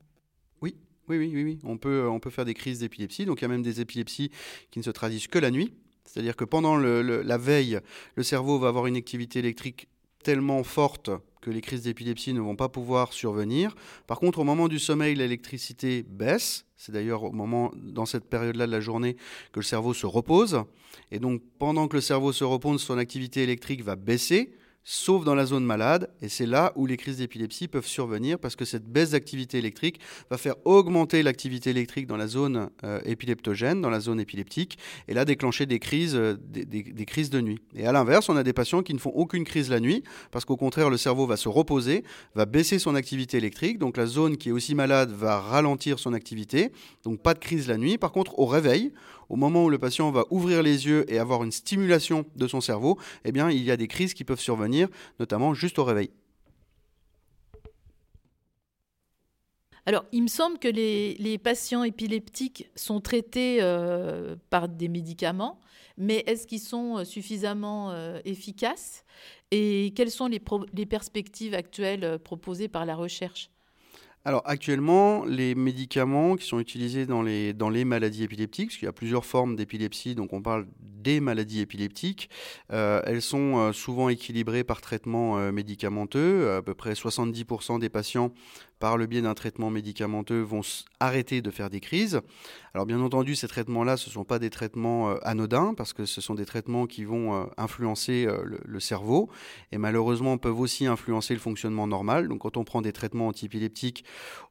Oui, 1.09 1.17
oui, 1.17 1.43
oui, 1.43 1.59
On, 1.63 1.77
peut, 1.77 2.01
euh, 2.01 2.09
on 2.09 2.19
peut 2.19 2.29
faire 2.29 2.45
des 2.45 2.53
crises 2.53 2.79
d'épilepsie. 2.79 3.25
Donc 3.25 3.39
il 3.39 3.43
y 3.43 3.45
a 3.45 3.49
même 3.49 3.63
des 3.63 3.81
épilepsies 3.81 4.31
qui 4.71 4.79
ne 4.79 4.83
se 4.83 4.91
traduisent 4.91 5.27
que 5.27 5.39
la 5.39 5.51
nuit. 5.51 5.73
C'est-à-dire 6.05 6.35
que 6.35 6.45
pendant 6.45 6.77
la 6.77 7.37
veille, 7.37 7.79
le 8.15 8.23
cerveau 8.23 8.59
va 8.59 8.69
avoir 8.69 8.87
une 8.87 8.95
activité 8.95 9.39
électrique 9.39 9.89
tellement 10.23 10.63
forte 10.63 11.11
que 11.41 11.51
les 11.51 11.61
crises 11.61 11.83
d'épilepsie 11.83 12.33
ne 12.33 12.41
vont 12.41 12.55
pas 12.55 12.69
pouvoir 12.69 13.13
survenir. 13.13 13.75
Par 14.07 14.19
contre, 14.19 14.39
au 14.39 14.43
moment 14.43 14.67
du 14.67 14.79
sommeil, 14.79 15.15
l'électricité 15.15 16.03
baisse. 16.03 16.65
C'est 16.75 16.91
d'ailleurs 16.91 17.23
au 17.23 17.31
moment, 17.31 17.71
dans 17.75 18.05
cette 18.05 18.25
période-là 18.25 18.67
de 18.67 18.71
la 18.71 18.79
journée, 18.79 19.15
que 19.51 19.59
le 19.59 19.63
cerveau 19.63 19.93
se 19.93 20.05
repose. 20.05 20.63
Et 21.11 21.19
donc, 21.19 21.41
pendant 21.59 21.87
que 21.87 21.95
le 21.95 22.01
cerveau 22.01 22.31
se 22.31 22.43
repose, 22.43 22.81
son 22.81 22.97
activité 22.97 23.43
électrique 23.43 23.83
va 23.83 23.95
baisser 23.95 24.51
sauf 24.89 25.25
dans 25.25 25.35
la 25.35 25.45
zone 25.45 25.65
malade. 25.65 26.09
Et 26.21 26.29
c'est 26.29 26.45
là 26.45 26.71
où 26.77 26.85
les 26.85 26.95
crises 26.95 27.17
d'épilepsie 27.17 27.67
peuvent 27.67 27.85
survenir 27.85 28.39
parce 28.39 28.55
que 28.55 28.63
cette 28.63 28.85
baisse 28.85 29.09
d'activité 29.09 29.57
électrique 29.57 29.99
va 30.29 30.37
faire 30.37 30.55
augmenter 30.63 31.23
l'activité 31.23 31.71
électrique 31.71 32.07
dans 32.07 32.15
la 32.15 32.27
zone 32.27 32.69
euh, 32.85 33.01
épileptogène, 33.03 33.81
dans 33.81 33.89
la 33.89 33.99
zone 33.99 34.21
épileptique, 34.21 34.77
et 35.09 35.13
là 35.13 35.25
déclencher 35.25 35.65
des 35.65 35.79
crises, 35.79 36.15
euh, 36.15 36.37
des, 36.39 37.05
crises 37.05 37.29
de 37.29 37.41
nuit. 37.41 37.59
Et 37.75 37.85
à 37.85 37.91
l'inverse, 37.91 38.29
on 38.29 38.37
a 38.37 38.43
des 38.43 38.53
patients 38.53 38.81
qui 38.81 38.93
ne 38.93 38.99
font 38.99 39.11
aucune 39.13 39.43
crise 39.43 39.69
la 39.69 39.81
nuit 39.81 40.03
parce 40.31 40.45
qu'au 40.45 40.55
contraire, 40.55 40.89
le 40.89 40.97
cerveau 40.97 41.27
va 41.27 41.35
se 41.35 41.49
reposer, 41.49 42.05
va 42.33 42.45
baisser 42.45 42.79
son 42.79 42.95
activité 42.95 43.35
électrique, 43.35 43.79
donc 43.79 43.97
la 43.97 44.05
zone 44.05 44.37
qui 44.37 44.49
est 44.49 44.53
aussi 44.53 44.73
malade 44.73 45.11
va 45.11 45.41
ralentir 45.41 45.99
son 45.99 46.13
activité, 46.13 46.71
donc 47.03 47.21
pas 47.21 47.33
de 47.33 47.39
crise 47.39 47.67
la 47.67 47.77
nuit. 47.77 47.97
Par 47.97 48.13
contre, 48.13 48.39
au 48.39 48.45
réveil, 48.45 48.93
au 49.29 49.35
moment 49.35 49.65
où 49.65 49.69
le 49.69 49.77
patient 49.77 50.11
va 50.11 50.25
ouvrir 50.29 50.63
les 50.63 50.85
yeux 50.85 51.11
et 51.11 51.19
avoir 51.19 51.43
une 51.43 51.51
stimulation 51.51 52.25
de 52.35 52.47
son 52.47 52.61
cerveau, 52.61 52.97
eh 53.25 53.31
bien, 53.31 53.49
il 53.49 53.63
y 53.63 53.71
a 53.71 53.77
des 53.77 53.87
crises 53.87 54.13
qui 54.13 54.23
peuvent 54.23 54.39
survenir, 54.39 54.87
notamment 55.19 55.53
juste 55.53 55.79
au 55.79 55.83
réveil. 55.83 56.09
Alors, 59.87 60.03
il 60.11 60.23
me 60.23 60.27
semble 60.27 60.59
que 60.59 60.67
les, 60.67 61.37
patients 61.37 61.85
épileptiques 61.85 62.69
sont 62.75 62.99
traités 62.99 63.59
euh, 63.61 64.35
par 64.49 64.67
des 64.67 64.89
médicaments, 64.89 65.61
mais 65.97 66.25
est-ce 66.27 66.45
qu'ils 66.45 66.59
sont 66.59 66.97
euh, 66.97 67.03
suffisamment 67.05 67.91
euh, 67.91 68.19
efficaces? 68.25 69.05
Et 69.51 69.93
quelles 69.95 70.11
sont 70.11 70.27
les 70.27 70.85
perspectives 70.85 71.53
actuelles 71.53 72.19
proposées 72.19 72.67
par 72.67 72.85
la 72.85 72.97
recherche? 72.97 73.49
Alors 74.25 74.41
actuellement, 74.43 75.23
les 75.23 75.55
médicaments 75.55 76.35
qui 76.35 76.45
sont 76.45 76.59
utilisés 76.59 77.05
dans 77.05 77.21
les, 77.21 77.85
maladies 77.85 78.23
épileptiques, 78.23 78.67
parce 78.67 78.77
qu'il 78.77 78.85
y 78.85 78.89
a 78.89 78.93
plusieurs 78.93 79.23
formes 79.23 79.55
d'épilepsie, 79.55 80.15
donc 80.15 80.33
on 80.33 80.41
parle 80.41 80.67
des 80.81 81.21
maladies 81.21 81.61
épileptiques, 81.61 82.29
euh, 82.73 83.01
elles 83.05 83.21
sont 83.21 83.57
euh, 83.57 83.71
souvent 83.71 84.09
équilibrées 84.09 84.65
par 84.65 84.81
traitement 84.81 85.37
euh, 85.37 85.53
médicamenteux. 85.53 86.51
À 86.51 86.61
peu 86.61 86.73
près 86.73 86.91
70% 86.91 87.79
des 87.79 87.87
patients 87.87 88.33
par 88.79 88.97
le 88.97 89.05
biais 89.05 89.21
d'un 89.21 89.33
traitement 89.33 89.69
médicamenteux, 89.69 90.41
vont 90.41 90.61
arrêter 90.99 91.41
de 91.41 91.51
faire 91.51 91.69
des 91.69 91.79
crises. 91.79 92.21
Alors 92.77 92.85
bien 92.85 93.01
entendu, 93.01 93.35
ces 93.35 93.47
traitements-là, 93.47 93.97
ce 93.97 94.07
ne 94.07 94.13
sont 94.13 94.23
pas 94.23 94.37
des 94.37 94.51
traitements 94.51 95.09
euh, 95.09 95.15
anodins, 95.23 95.73
parce 95.75 95.93
que 95.93 96.05
ce 96.05 96.21
sont 96.21 96.35
des 96.35 96.45
traitements 96.45 96.85
qui 96.85 97.05
vont 97.05 97.33
euh, 97.33 97.45
influencer 97.57 98.27
euh, 98.27 98.43
le, 98.43 98.79
cerveau, 98.79 99.31
et 99.71 99.79
malheureusement 99.79 100.37
peuvent 100.37 100.59
aussi 100.59 100.85
influencer 100.85 101.33
le 101.33 101.39
fonctionnement 101.39 101.87
normal. 101.87 102.27
Donc 102.27 102.41
quand 102.41 102.55
on 102.55 102.63
prend 102.63 102.83
des 102.83 102.93
traitements 102.93 103.29
antiépileptiques, 103.29 104.05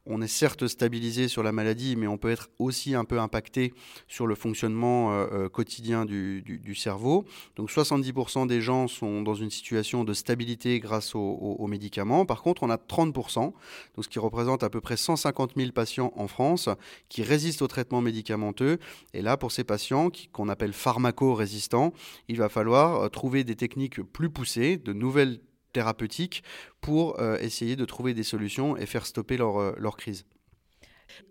on 0.05 0.21
est 0.21 0.27
certes 0.27 0.67
stabilisé 0.67 1.29
sur 1.29 1.41
la 1.41 1.53
maladie, 1.53 1.95
mais 1.95 2.07
on 2.07 2.17
peut 2.17 2.29
être 2.29 2.49
aussi 2.59 2.95
un 2.95 3.05
peu 3.05 3.17
impacté 3.17 3.73
sur 4.09 4.27
le 4.27 4.35
fonctionnement 4.35 5.25
quotidien 5.51 6.05
du, 6.05 6.75
cerveau. 6.75 7.25
Donc 7.55 7.69
70% 7.69 8.47
des 8.47 8.61
gens 8.61 8.87
sont 8.87 9.21
dans 9.21 9.35
une 9.35 9.49
situation 9.49 10.03
de 10.03 10.13
stabilité 10.13 10.79
grâce 10.79 11.13
aux, 11.15 11.67
médicaments. 11.67 12.25
Par 12.25 12.41
contre, 12.41 12.63
on 12.63 12.69
a 12.69 12.77
30%, 12.77 13.35
donc 13.35 13.53
ce 13.99 14.07
qui 14.07 14.16
représente 14.19 14.63
à 14.63 14.69
peu 14.69 14.81
près 14.81 14.97
150 14.97 15.53
000 15.55 15.71
patients 15.71 16.11
en 16.15 16.27
France 16.27 16.69
qui 17.09 17.23
résistent 17.23 17.61
au 17.61 17.67
traitement 17.67 18.01
médicamenteux. 18.01 18.77
Et 19.13 19.21
là, 19.21 19.37
pour 19.37 19.51
ces 19.51 19.63
patients 19.63 20.09
qu'on 20.31 20.49
appelle 20.49 20.73
pharmaco-résistants, 20.73 21.93
il 22.27 22.37
va 22.37 22.49
falloir 22.49 23.01
euh, 23.01 23.09
trouver 23.09 23.43
des 23.43 23.55
techniques 23.55 24.01
plus 24.01 24.29
poussées, 24.29 24.77
de 24.77 24.93
nouvelles 24.93 25.39
thérapeutiques 25.73 26.43
pour 26.81 27.19
euh, 27.19 27.37
essayer 27.37 27.75
de 27.75 27.85
trouver 27.85 28.13
des 28.13 28.23
solutions 28.23 28.77
et 28.77 28.85
faire 28.85 29.05
stopper 29.05 29.37
leur, 29.37 29.57
euh, 29.57 29.73
leur 29.77 29.97
crise. 29.97 30.25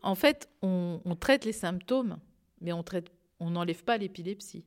En 0.02 0.14
fait, 0.14 0.48
on, 0.62 1.00
traite 1.18 1.44
les 1.44 1.52
symptômes, 1.52 2.18
mais 2.60 2.72
on 2.72 2.84
n'enlève 3.50 3.80
on 3.80 3.84
pas 3.84 3.98
l'épilepsie. 3.98 4.64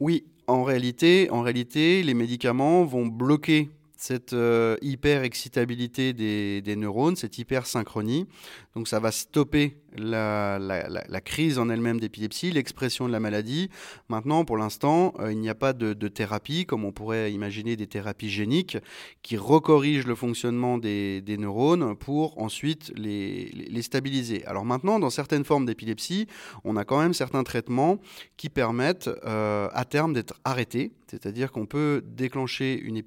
Oui, 0.00 0.26
en 0.46 0.64
réalité, 0.64 1.28
en 1.30 1.42
réalité, 1.42 2.02
les 2.02 2.14
médicaments 2.14 2.84
vont 2.84 3.06
bloquer 3.06 3.70
cette 3.98 4.32
euh, 4.32 4.76
hyper-excitabilité 4.80 6.12
des, 6.12 6.62
des, 6.62 6.76
neurones, 6.76 7.16
cette 7.16 7.36
hyper-synchronie. 7.36 8.26
Donc 8.74 8.86
ça 8.86 9.00
va 9.00 9.10
stopper 9.10 9.82
la, 9.96 10.58
la, 10.58 11.20
crise 11.20 11.58
en 11.58 11.68
elle-même 11.68 12.00
d'épilepsie, 12.00 12.50
l'expression 12.50 13.06
de 13.06 13.12
la 13.12 13.20
maladie. 13.20 13.70
Maintenant, 14.08 14.44
pour 14.44 14.56
l'instant, 14.56 15.14
euh, 15.18 15.32
il 15.32 15.38
n'y 15.38 15.48
a 15.48 15.54
pas 15.54 15.72
de, 15.72 16.08
thérapie, 16.08 16.66
comme 16.66 16.84
on 16.84 16.92
pourrait 16.92 17.32
imaginer 17.32 17.76
des 17.76 17.86
thérapies 17.86 18.30
géniques, 18.30 18.78
qui 19.22 19.36
recorrigent 19.36 20.06
le 20.06 20.14
fonctionnement 20.14 20.78
des, 20.78 21.20
des 21.20 21.38
neurones 21.38 21.96
pour 21.96 22.40
ensuite 22.40 22.92
les, 22.96 23.46
les, 23.46 23.82
stabiliser. 23.82 24.44
Alors 24.46 24.64
maintenant, 24.64 24.98
dans 24.98 25.10
certaines 25.10 25.44
formes 25.44 25.66
d'épilepsie, 25.66 26.26
on 26.64 26.76
a 26.76 26.84
quand 26.84 27.00
même 27.00 27.14
certains 27.14 27.44
traitements 27.44 27.98
qui 28.36 28.48
permettent 28.48 29.10
euh, 29.24 29.68
à 29.72 29.84
terme 29.84 30.12
d'être 30.12 30.34
arrêtés, 30.44 30.92
c'est-à-dire 31.06 31.52
qu'on 31.52 31.66
peut 31.66 32.02
déclencher 32.04 32.78
une, 32.78 33.02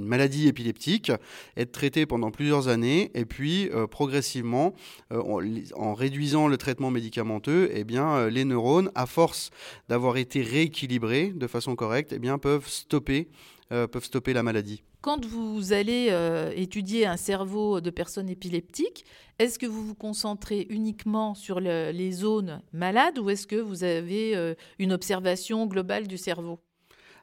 maladie 0.00 0.48
épileptique, 0.48 1.10
être 1.56 1.72
traité 1.72 2.06
pendant 2.06 2.30
plusieurs 2.30 2.68
années, 2.68 3.10
et 3.14 3.24
puis 3.24 3.68
euh, 3.70 3.86
progressivement, 3.86 4.74
en, 5.10 5.40
en 5.74 5.94
réduisant 5.94 6.11
réduisant 6.12 6.46
le 6.46 6.58
traitement 6.58 6.90
médicamenteux, 6.90 7.70
eh 7.72 7.84
bien, 7.84 8.28
les 8.28 8.44
neurones, 8.44 8.90
à 8.94 9.06
force 9.06 9.48
d'avoir 9.88 10.18
été 10.18 10.42
rééquilibrés 10.42 11.32
de 11.34 11.46
façon 11.46 11.74
correcte, 11.74 12.12
eh 12.12 12.18
bien, 12.18 12.36
peuvent 12.36 12.68
stopper, 12.68 13.30
peuvent 13.70 14.04
stopper 14.04 14.34
la 14.34 14.42
maladie. 14.42 14.82
Quand 15.02 15.26
vous 15.26 15.72
allez 15.72 16.08
euh, 16.10 16.52
étudier 16.54 17.06
un 17.06 17.16
cerveau 17.16 17.80
de 17.80 17.90
personnes 17.90 18.28
épileptiques, 18.28 19.04
est-ce 19.40 19.58
que 19.58 19.66
vous 19.66 19.84
vous 19.84 19.96
concentrez 19.96 20.66
uniquement 20.70 21.34
sur 21.34 21.58
les 21.58 22.12
zones 22.12 22.62
malades 22.72 23.18
ou 23.18 23.28
est-ce 23.28 23.48
que 23.48 23.56
vous 23.56 23.82
avez 23.82 24.36
euh, 24.36 24.54
une 24.78 24.92
observation 24.92 25.66
globale 25.66 26.06
du 26.06 26.18
cerveau? 26.18 26.60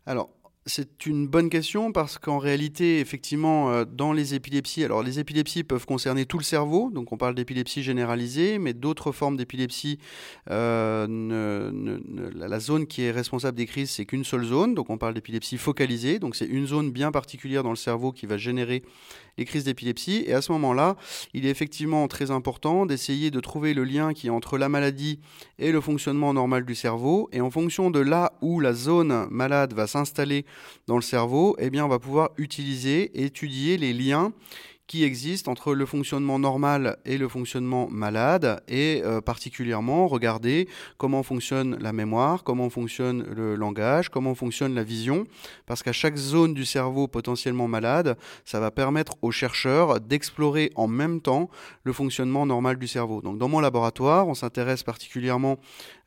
Alors, 0.06 0.30
c'est 0.66 1.06
une 1.06 1.28
bonne 1.28 1.50
question 1.50 1.92
parce 1.92 2.18
qu'en 2.18 2.38
réalité, 2.38 3.00
effectivement, 3.00 3.72
euh, 3.72 3.86
dans 3.86 4.14
les 4.14 4.36
épilepsies, 4.36 4.84
alors 4.84 5.02
les 5.02 5.20
épilepsies 5.20 5.64
peuvent 5.64 5.86
concerner 5.86 6.26
tout 6.26 6.38
le 6.38 6.44
cerveau, 6.44 6.92
donc 6.92 7.12
on 7.12 7.18
parle 7.18 7.34
d'épilepsie 7.34 7.82
généralisée, 7.82 8.60
mais 8.60 8.74
d'autres 8.74 9.12
formes 9.12 9.38
d'épilepsie, 9.38 10.00
euh, 10.50 11.08
la 12.36 12.60
zone 12.60 12.88
qui 12.88 13.04
est 13.04 13.12
responsable 13.12 13.58
des 13.58 13.66
crises, 13.66 13.90
c'est 13.90 14.06
qu'une 14.06 14.24
seule 14.24 14.44
zone, 14.44 14.76
donc 14.76 14.90
on 14.90 14.98
parle 14.98 15.14
d'épilepsie 15.14 15.58
focalisée, 15.58 16.20
donc 16.20 16.36
c'est 16.36 16.46
une 16.46 16.68
zone 16.68 16.92
bien 16.92 17.12
particulière 17.12 17.64
dans 17.64 17.72
le 17.72 17.76
cerveau 17.76 18.12
qui 18.12 18.26
va 18.26 18.38
générer 18.38 18.84
les 19.40 19.46
crises 19.46 19.64
d'épilepsie. 19.64 20.24
Et 20.28 20.34
à 20.34 20.42
ce 20.42 20.52
moment-là, 20.52 20.96
il 21.34 21.46
est 21.46 21.50
effectivement 21.50 22.08
très 22.08 22.30
important 22.30 22.86
d'essayer 22.86 23.32
de 23.32 23.40
trouver 23.40 23.74
le 23.74 23.84
lien 23.84 24.14
qui 24.14 24.30
entre 24.30 24.58
la 24.58 24.70
maladie 24.70 25.20
et 25.58 25.72
le 25.72 25.82
fonctionnement 25.82 26.34
normal 26.34 26.66
du 26.66 26.76
cerveau. 26.76 27.30
Et 27.32 27.42
en 27.42 27.50
fonction 27.50 27.90
de 27.90 28.00
là 28.00 28.34
où 28.42 28.60
la 28.60 28.74
zone 28.74 29.28
malade 29.32 29.74
va 29.74 29.88
s'installer 29.88 30.46
dans 30.88 30.98
le 30.98 31.02
cerveau, 31.02 31.56
eh 31.58 31.70
bien, 31.70 31.86
on 31.86 31.90
va 31.90 32.00
pouvoir 32.00 32.30
utiliser 32.38 33.12
et 33.20 33.26
étudier 33.26 33.78
les 33.78 33.94
liens 33.94 34.34
qui 34.90 35.04
existe 35.04 35.48
entre 35.48 35.76
le 35.76 35.86
fonctionnement 35.86 36.40
normal 36.40 36.98
et 37.06 37.20
le 37.20 37.28
fonctionnement 37.28 37.88
malade, 37.92 38.60
et 38.68 39.04
euh, 39.06 39.22
particulièrement 39.22 40.08
regarder 40.08 40.68
comment 40.98 41.22
fonctionne 41.22 41.78
la 41.80 41.94
mémoire, 41.94 42.44
comment 42.44 42.72
fonctionne 42.72 43.24
le 43.24 43.54
langage, 43.54 44.10
comment 44.10 44.34
fonctionne 44.34 44.74
la 44.74 44.84
vision, 44.84 45.26
parce 45.68 45.84
qu'à 45.84 45.92
chaque 45.92 46.18
zone 46.18 46.56
du 46.56 46.66
cerveau 46.66 47.08
potentiellement 47.08 47.68
malade, 47.68 48.18
ça 48.46 48.60
va 48.60 48.72
permettre 48.72 49.14
aux 49.22 49.30
chercheurs 49.30 50.00
d'explorer 50.00 50.72
en 50.74 50.88
même 50.88 51.22
temps 51.22 51.52
le 51.84 51.94
fonctionnement 51.94 52.48
normal 52.48 52.78
du 52.78 52.88
cerveau. 52.88 53.22
Donc 53.22 53.38
dans 53.38 53.48
mon 53.48 53.60
laboratoire, 53.60 54.28
on 54.28 54.34
s'intéresse 54.34 54.82
particulièrement 54.82 55.60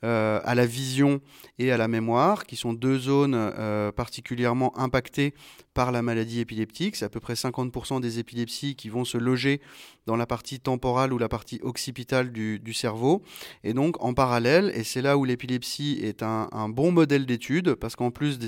euh, 0.04 0.40
à 0.44 0.54
la 0.54 0.66
vision 0.66 1.21
et 1.59 1.71
à 1.71 1.76
la 1.76 1.88
mémoire, 1.88 2.44
qui 2.44 2.56
sont 2.56 2.73
deux 2.73 2.99
zones 2.99 3.35
euh, 3.35 3.92
particulièrement 3.92 4.76
impactées 4.78 5.35
par 5.75 5.92
la 5.92 6.02
maladie 6.02 6.40
épileptique. 6.40 6.97
C'est 6.97 7.04
à 7.04 7.09
peu 7.09 7.21
près 7.21 7.35
50% 7.35 8.00
des 8.00 8.18
épilepsies 8.18 8.75
qui 8.75 8.88
vont 8.88 9.04
se 9.04 9.16
loger 9.16 9.61
dans 10.06 10.16
la 10.16 10.26
partie 10.26 10.61
temporale 10.61 11.12
ou 11.12 11.18
la 11.18 11.28
partie 11.28 11.61
occipitale 11.62 12.32
du, 12.32 12.73
cerveau. 12.73 13.23
Et 13.64 13.75
donc, 13.75 14.02
en 14.02 14.14
parallèle, 14.14 14.73
et 14.75 14.82
c'est 14.82 15.02
là 15.02 15.16
où 15.16 15.25
l'épilepsie 15.25 16.00
est 16.02 16.23
un, 16.23 16.49
bon 16.68 16.90
modèle 16.90 17.26
d'étude, 17.26 17.75
parce 17.75 17.97
qu'en 17.97 18.11
plus 18.11 18.38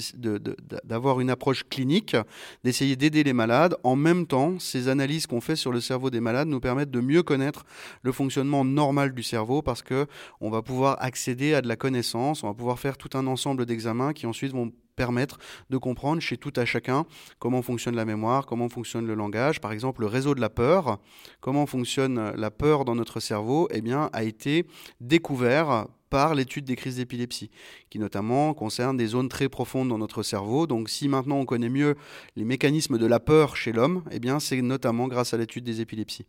d'avoir 0.85 1.21
une 1.21 1.31
approche 1.31 1.65
clinique, 1.69 2.17
d'essayer 2.65 2.97
d'aider 2.97 3.23
les 3.23 3.33
malades, 3.33 3.77
en 3.83 3.97
même 3.97 4.27
temps, 4.27 4.59
ces 4.59 4.89
analyses 4.89 5.27
qu'on 5.27 5.41
fait 5.41 5.57
sur 5.57 5.73
le 5.73 5.81
cerveau 5.81 6.11
des 6.11 6.21
malades 6.21 6.49
nous 6.49 6.61
permettent 6.61 6.91
de 6.91 7.01
mieux 7.01 7.23
connaître 7.23 7.65
le 8.03 8.13
fonctionnement 8.13 8.65
normal 8.65 9.15
du 9.15 9.23
cerveau, 9.23 9.63
parce 9.63 9.83
que 9.83 10.07
on 10.41 10.51
va 10.51 10.63
pouvoir 10.63 10.97
accéder 11.03 11.55
à 11.55 11.61
de 11.61 11.69
la 11.69 11.77
connaissance, 11.77 12.43
on 12.43 12.49
va 12.49 12.55
pouvoir 12.55 12.79
faire 12.79 12.97
tout 12.97 13.11
un 13.15 13.27
ensemble 13.27 13.67
d'examens 13.67 14.13
qui 14.13 14.27
ensuite 14.27 14.53
vont 14.53 14.73
permettre 14.95 15.39
de 15.71 15.77
comprendre 15.77 16.21
chez 16.21 16.37
tout 16.37 16.53
à 16.57 16.65
chacun 16.65 17.07
comment 17.39 17.63
fonctionne 17.63 17.97
la 17.97 18.05
mémoire, 18.05 18.47
comment 18.47 18.69
fonctionne 18.69 19.07
le 19.07 19.15
langage. 19.15 19.61
Par 19.61 19.73
exemple, 19.73 20.03
le 20.03 20.07
réseau 20.07 20.35
de 20.35 20.41
la 20.41 20.51
peur, 20.51 20.99
comment 21.41 21.67
fonctionne 21.67 22.33
la 22.37 22.51
peur 22.51 22.85
dans 22.85 22.95
notre 22.95 23.21
cerveau, 23.21 23.69
eh 23.71 23.81
bien, 23.81 24.11
a 24.13 24.23
été 24.23 24.67
découvert 25.01 25.87
par 26.11 26.37
l'étude 26.37 26.65
des 26.65 26.77
crises 26.77 26.97
d'épilepsie, 26.97 27.51
qui 27.91 27.99
notamment 27.99 28.55
concerne 28.55 28.97
des 28.97 29.09
zones 29.09 29.29
très 29.29 29.49
profondes 29.49 29.89
dans 29.89 29.99
notre 29.99 30.23
cerveau. 30.23 30.69
Donc 30.69 30.89
si 30.89 31.09
maintenant 31.09 31.39
on 31.39 31.45
connaît 31.45 31.69
mieux 31.69 31.97
les 32.37 32.45
mécanismes 32.45 32.99
de 32.99 33.07
la 33.07 33.19
peur 33.19 33.57
chez 33.57 33.73
l'homme, 33.73 34.05
eh 34.13 34.21
bien 34.21 34.39
c'est 34.39 34.63
notamment 34.63 35.09
grâce 35.09 35.35
à 35.35 35.39
l'étude 35.39 35.65
des 35.65 35.81
épilepsies. 35.81 36.27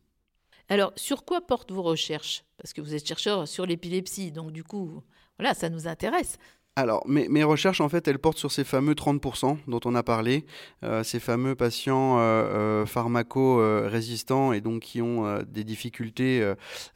Alors, 0.69 0.91
sur 0.95 1.23
quoi 1.23 1.41
portent 1.41 1.71
vos 1.71 1.83
recherches? 1.83 2.43
Parce 2.57 2.73
que 2.73 2.81
vous 2.81 2.95
êtes 2.95 3.07
chercheur 3.07 3.47
sur 3.47 3.67
l'épilepsie, 3.67 4.31
donc 4.31 4.51
du 4.51 4.63
coup, 4.63 5.03
voilà, 5.37 5.53
ça 5.53 5.69
nous 5.69 5.87
intéresse. 5.87 6.37
Alors, 6.77 7.07
mes, 7.07 7.43
recherches, 7.45 7.79
en 7.79 7.87
fait, 7.87 8.05
elles 8.09 8.19
portent 8.19 8.37
sur 8.37 8.51
ces 8.51 8.65
fameux 8.65 8.95
30% 8.95 9.59
dont 9.65 9.79
on 9.85 9.95
a 9.95 10.03
parlé, 10.03 10.43
euh, 10.83 11.05
ces 11.05 11.21
fameux 11.21 11.55
patients 11.55 12.19
euh, 12.19 12.81
euh 12.81 12.85
pharmaco-résistants 12.85 14.51
et 14.51 14.59
donc 14.59 14.81
qui 14.81 15.01
ont 15.01 15.25
euh, 15.25 15.41
des 15.47 15.63
difficultés 15.63 16.45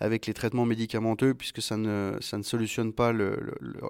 avec 0.01 0.27
les 0.27 0.33
traitements 0.33 0.65
médicamenteux 0.65 1.33
puisque 1.33 1.61
ça 1.61 1.77
ne, 1.77 2.17
ça 2.19 2.37
ne 2.37 2.43
solutionne 2.43 2.91
pas 2.91 3.13
le, 3.13 3.39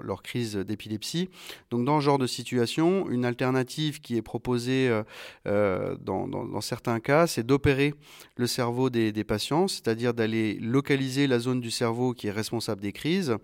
leur 0.03 0.21
crise 0.21 0.57
d'épilepsie. 0.57 1.27
Donc, 1.71 1.85
dans 1.85 1.99
ce 1.99 2.05
genre 2.05 2.19
de 2.19 2.27
situation, 2.27 3.09
une 3.09 3.25
alternative 3.25 3.99
qui 3.99 4.15
est 4.15 4.21
proposée 4.21 4.91
dans, 5.45 6.61
certains 6.61 6.99
cas, 6.99 7.25
c'est 7.25 7.43
d'opérer 7.43 7.95
le 8.35 8.45
cerveau 8.45 8.91
des, 8.91 9.11
des 9.11 9.23
patients, 9.23 9.67
c'est-à-dire 9.67 10.13
d'aller 10.13 10.53
localiser 10.61 11.25
la 11.25 11.39
zone 11.39 11.61
du 11.61 11.71
cerveau 11.71 12.13
qui 12.13 12.27
est 12.27 12.31
responsable 12.31 12.81
des 12.81 12.91
crises. 12.91 13.35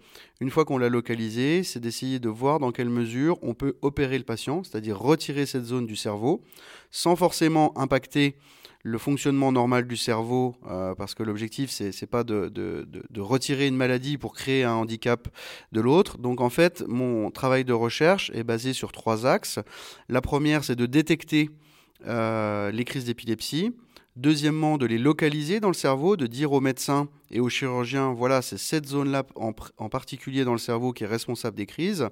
Une 0.42 0.50
fois 0.50 0.65
qu'on 0.65 0.77
l'a 0.77 0.89
localisé, 0.89 1.63
c'est 1.63 1.80
d'essayer 1.80 2.20
de 2.20 2.27
voir 2.27 2.60
dans 2.60 2.72
quelle 2.72 2.89
mesure 2.89 3.38
on 3.42 3.54
peut 3.54 3.75
opérer 3.82 4.18
le 4.18 4.25
patient, 4.25 4.63
c'est-à-dire 4.63 5.00
retirer 5.00 5.46
cette 5.46 5.63
zone 5.63 5.86
du 5.86 5.96
cerveau, 5.96 6.42
sans 6.92 7.15
forcément 7.15 7.77
impacter 7.77 8.36
le 8.84 9.00
fonctionnement 9.00 9.51
normal 9.51 9.88
du 9.88 9.98
cerveau, 9.98 10.56
euh, 10.70 10.94
parce 10.94 11.15
que 11.15 11.24
l'objectif, 11.24 11.72
c'est 11.72 11.89
n'est 12.00 12.08
pas 12.08 12.24
de, 12.24 12.51
retirer 13.18 13.65
une 13.65 13.75
maladie 13.75 14.18
pour 14.18 14.34
créer 14.36 14.63
un 14.63 14.74
handicap 14.74 15.27
de 15.72 15.82
l'autre. 15.82 16.20
Donc 16.20 16.39
en 16.39 16.51
fait, 16.51 16.84
mon 16.88 17.32
travail 17.32 17.63
de 17.63 17.74
recherche 17.74 18.30
est 18.36 18.44
basé 18.44 18.74
sur 18.74 18.92
trois 18.92 19.25
axes. 19.25 19.60
La 20.08 20.22
première, 20.22 20.63
c'est 20.63 20.75
de 20.75 20.86
détecter 20.86 21.50
euh, 22.06 22.70
les 22.72 22.84
crises 22.84 23.06
d'épilepsie. 23.06 23.74
Deuxièmement, 24.15 24.77
de 24.77 24.86
les 24.86 24.98
localiser 24.98 25.60
dans 25.60 25.67
le 25.67 25.74
cerveau, 25.74 26.15
de 26.15 26.25
dire 26.25 26.53
aux 26.53 26.62
médecins 26.62 27.10
et 27.31 27.41
aux 27.41 27.50
chirurgiens, 27.50 28.13
voilà, 28.13 28.41
c'est 28.41 28.57
cette 28.57 28.88
zone-là 28.88 29.25
en, 29.36 29.51
particulier 29.89 30.45
dans 30.45 30.53
le 30.53 30.57
cerveau 30.57 30.93
qui 30.93 31.03
est 31.03 31.07
responsable 31.07 31.57
des 31.57 31.65
crises. 31.65 32.07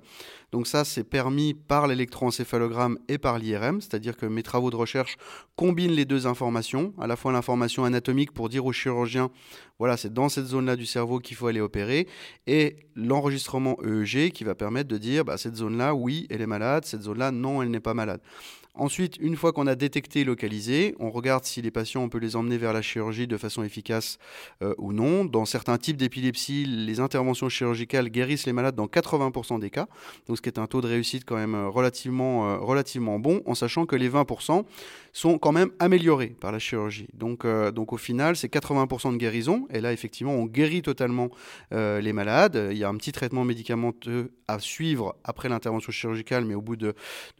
Donc 0.51 0.67
ça, 0.67 0.83
c'est 0.83 1.05
permis 1.05 1.53
par 1.53 1.88
l'électroencéphalogramme 1.88 3.00
et 3.07 3.17
par 3.17 3.39
l'IRM, 3.39 3.79
c'est-à-dire 3.79 4.17
que 4.17 4.25
mes 4.25 4.43
travaux 4.43 4.69
de 4.69 4.75
recherche 4.75 5.15
combinent 5.55 5.93
les 5.93 6.03
deux 6.03 6.27
informations, 6.27 6.93
à 7.00 7.07
la 7.07 7.15
fois 7.15 7.31
l'information 7.31 7.86
anatomique 7.86 8.33
pour 8.33 8.50
dire 8.50 8.65
aux 8.65 8.74
chirurgiens, 8.74 9.29
voilà, 9.79 9.95
c'est 9.95 10.12
dans 10.12 10.27
cette 10.27 10.48
zone-là 10.48 10.75
du 10.75 10.86
cerveau 10.86 11.19
qu'il 11.19 11.38
faut 11.38 11.48
aller 11.48 11.62
opérer, 11.62 12.10
et 12.48 12.75
l'enregistrement 12.95 13.77
EEG 13.81 14.33
qui 14.33 14.43
va 14.43 14.55
permettre 14.55 14.89
de 14.89 14.98
dire, 14.98 15.24
bah, 15.24 15.38
cette 15.38 15.55
zone-là, 15.55 15.95
oui, 15.95 16.27
elle 16.29 16.41
est 16.41 16.48
malade, 16.48 16.83
cette 16.83 17.03
zone-là, 17.03 17.31
non, 17.31 17.62
elle 17.63 17.72
n'est 17.72 17.79
pas 17.79 17.93
malade. 17.93 18.19
Ensuite, 18.75 19.18
une 19.20 19.36
fois 19.36 19.53
qu'on 19.53 19.68
a 19.68 19.75
détecté 19.75 20.22
et 20.22 20.24
localisé, 20.24 20.96
on 21.00 21.12
regarde 21.12 21.44
si 21.44 21.62
les 21.62 21.70
patients, 21.70 22.01
on 22.01 22.10
peut 22.10 22.18
les 22.18 22.36
emmener 22.36 22.58
vers 22.58 22.74
la 22.74 22.82
chirurgie 22.82 23.27
de 23.27 23.38
façon 23.38 23.62
efficace 23.62 24.18
euh, 24.63 24.74
ou 24.80 24.94
non. 24.94 25.25
Dans 25.25 25.46
certains 25.46 25.77
types 25.77 25.96
d'épilepsie, 25.96 26.65
les 26.65 27.00
interventions 27.00 27.50
chirurgicales 27.50 28.10
guérissent 28.10 28.48
les 28.48 28.53
malades 28.53 28.74
dans 28.74 28.88
80% 28.88 29.60
des 29.60 29.70
cas, 29.70 29.86
donc 30.27 30.38
ce 30.38 30.42
qui 30.42 30.50
est 30.50 30.58
un 30.58 30.65
taux 30.65 30.82
de 30.82 30.88
réussite 30.88 31.24
quand 31.24 31.36
même 31.36 31.53
euh, 31.53 31.70
relativement, 31.70 32.50
euh, 32.50 32.58
relativement 32.58 33.20
bon, 33.20 33.44
en 33.46 33.53
sachant 33.53 33.86
que 33.86 33.96
les 33.96 34.10
20% 34.10 34.65
sont 35.12 35.38
quand 35.38 35.51
même 35.51 35.70
améliorés 35.77 36.36
par 36.39 36.51
la 36.51 36.58
chirurgie. 36.58 37.08
Donc, 37.13 37.46
donc 37.46 37.94
au 37.94 37.98
final, 37.98 38.36
c'est 38.36 38.51
80% 38.51 39.13
de 39.13 39.18
guérison, 39.18 39.68
et 39.70 39.82
là, 39.82 39.94
effectivement, 39.94 40.34
on 40.34 40.46
guérit 40.46 40.82
totalement 40.82 41.30
les 41.70 42.13
malades. 42.13 42.70
Il 42.72 42.77
y 42.80 42.84
a 42.84 42.89
un 42.89 42.96
petit 42.96 43.12
traitement 43.12 43.46
médicamenteux 43.46 44.32
à 44.48 44.60
suivre 44.60 45.15
après 45.24 45.50
l'intervention 45.50 45.92
chirurgicale, 45.92 46.46
mais 46.46 46.56
au 46.56 46.62
bout 46.62 46.75
de, 46.75 46.96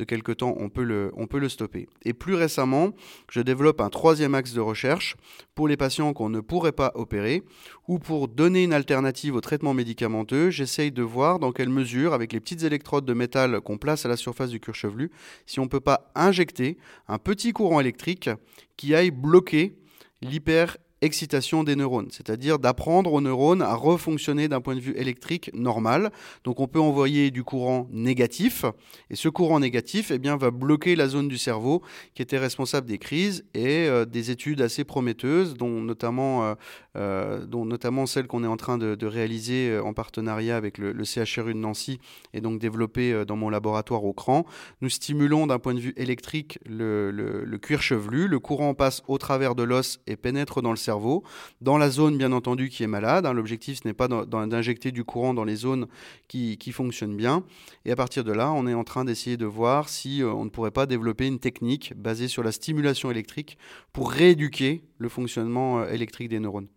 quelques 0.08 0.38
temps, 0.38 0.56
on 0.58 0.70
peut 0.70 0.84
le 0.84 1.12
peut 1.28 1.40
le 1.40 1.50
stopper. 1.50 1.88
Et 2.04 2.14
plus 2.14 2.36
récemment, 2.36 2.92
je 3.30 3.42
développe 3.42 3.82
un 3.82 3.90
troisième 3.90 4.36
axe 4.36 4.54
de 4.54 4.62
recherche 4.62 5.16
pour 5.56 5.68
les 5.68 5.78
patients 5.78 6.14
qu'on 6.14 6.30
ne 6.30 6.40
pourrait 6.40 6.72
pas 6.72 6.92
opérer 6.96 7.44
ou 7.88 8.00
pour 8.00 8.28
donner 8.28 8.64
une 8.64 8.74
alternative 8.74 9.36
au 9.36 9.42
traitement 9.42 9.74
médicamenteux. 9.74 10.50
J'essaye 10.50 10.92
de 10.92 11.04
voir 11.04 11.40
dans 11.40 11.52
quelle 11.52 11.70
mesure, 11.70 12.14
avec 12.14 12.34
les 12.34 12.40
petites 12.40 12.64
électrodes 12.64 13.06
de 13.06 13.14
métal 13.14 13.62
qu'on 13.62 13.78
place 13.78 14.06
à 14.06 14.10
la 14.10 14.18
surface 14.18 14.50
du 14.50 14.60
cuir 14.60 14.76
chevelu, 14.76 15.12
si 15.46 15.60
on 15.60 15.64
ne 15.64 15.70
peut 15.70 15.80
pas 15.80 16.12
injecter 16.16 16.78
un 17.08 17.18
petit 17.18 17.54
courant 17.54 17.80
électrique 17.80 18.30
qui 18.78 18.96
aille 18.96 19.12
bloquer 19.12 19.76
l'hyper 20.22 20.78
excitation 21.04 21.64
des 21.64 21.76
neurones, 21.76 22.08
c'est-à-dire 22.12 22.60
d'apprendre 22.60 23.12
aux 23.14 23.22
neurones 23.22 23.62
à 23.62 23.76
refonctionner 23.76 24.48
d'un 24.48 24.62
point 24.62 24.76
de 24.76 24.80
vue 24.80 24.96
électrique 24.96 25.52
normal. 25.54 26.12
Donc 26.44 26.60
on 26.60 26.68
peut 26.68 26.80
envoyer 26.80 27.30
du 27.30 27.44
courant 27.44 27.88
négatif, 27.92 28.66
et 29.10 29.16
ce 29.16 29.30
courant 29.30 29.60
négatif 29.60 30.12
eh 30.12 30.18
bien, 30.18 30.38
va 30.38 30.50
bloquer 30.50 30.96
la 30.96 31.08
zone 31.08 31.28
du 31.28 31.38
cerveau 31.38 31.82
qui 32.14 32.22
était 32.22 32.38
responsable 32.38 32.88
des 32.88 32.98
crises 32.98 33.46
et 33.54 33.88
euh, 33.88 34.06
des 34.06 34.32
études 34.32 34.62
assez 34.62 34.84
prometteuses, 34.84 35.56
dont 35.56 35.82
notamment, 35.82 36.46
euh, 36.46 36.56
euh, 36.96 37.46
dont 37.46 37.66
notamment 37.66 38.06
celle 38.06 38.28
qu'on 38.28 38.44
est 38.44 38.48
en 38.48 38.58
train 38.58 38.78
de, 38.78 39.04
réaliser 39.04 39.78
en 39.80 39.94
partenariat 39.94 40.56
avec 40.56 40.78
le, 40.78 41.04
CHRU 41.04 41.54
de 41.54 41.60
Nancy 41.60 42.00
et 42.34 42.40
donc 42.40 42.60
développée 42.60 43.26
dans 43.28 43.36
mon 43.36 43.50
laboratoire 43.50 44.06
au 44.06 44.14
CRAN. 44.14 44.46
Nous 44.82 44.88
stimulons 44.88 45.46
d'un 45.46 45.60
point 45.60 45.74
de 45.74 45.80
vue 45.82 45.94
électrique 45.98 46.58
le, 46.66 47.12
le 47.12 47.58
cuir 47.58 47.82
chevelu, 47.82 48.30
le 48.30 48.40
courant 48.40 48.74
passe 48.74 49.04
au 49.10 49.18
travers 49.18 49.56
de 49.56 49.64
l'os 49.64 50.00
et 50.08 50.16
pénètre 50.16 50.62
dans 50.62 50.72
le 50.72 50.78
cerveau 50.78 50.93
cerveau, 50.94 51.24
dans 51.62 51.78
la 51.78 51.90
zone 51.90 52.18
bien 52.18 52.32
entendu 52.32 52.70
qui 52.70 52.84
est 52.84 52.88
malade. 52.88 53.26
Hein. 53.26 53.34
L'objectif, 53.34 53.80
ce 53.82 53.88
n'est 53.88 53.94
pas 53.94 54.08
d'injecter 54.08 54.92
du 54.92 55.04
courant 55.04 55.34
dans 55.34 55.44
les 55.44 55.56
zones 55.56 55.88
qui, 56.28 56.58
fonctionnent 56.72 57.18
bien. 57.18 57.44
Et 57.86 57.92
à 57.92 57.96
partir 57.96 58.24
de 58.24 58.32
là, 58.32 58.52
on 58.52 58.68
est 58.68 58.74
en 58.74 58.84
train 58.84 59.06
d'essayer 59.06 59.38
de 59.38 59.46
voir 59.46 59.90
si 59.90 60.22
euh, 60.22 60.32
on 60.32 60.46
ne 60.46 60.50
pourrait 60.50 60.72
pas 60.72 60.86
développer 60.86 61.28
une 61.28 61.40
technique 61.40 61.94
basée 61.96 62.28
sur 62.28 62.44
la 62.44 62.52
stimulation 62.52 63.12
électrique 63.12 63.58
pour 63.92 64.12
rééduquer 64.12 64.84
le 64.98 65.10
fonctionnement 65.10 65.80
euh, 65.80 65.90
électrique 65.90 66.30
des 66.30 66.40
neurones. 66.40 66.68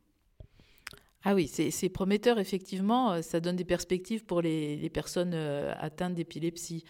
Ah 1.24 1.34
oui, 1.34 1.48
c'est 1.48 1.88
prometteur, 1.88 2.38
effectivement. 2.38 3.12
Euh, 3.12 3.22
ça 3.22 3.40
donne 3.40 3.56
des 3.56 3.64
perspectives 3.64 4.24
pour 4.24 4.42
les, 4.42 4.90
personnes 4.90 5.34
atteintes 5.34 6.14
d'épilepsie. 6.14 6.84